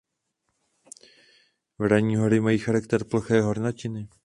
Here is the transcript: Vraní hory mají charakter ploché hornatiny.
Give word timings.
Vraní 1.79 2.15
hory 2.15 2.39
mají 2.39 2.57
charakter 2.59 3.03
ploché 3.03 3.41
hornatiny. 3.41 4.07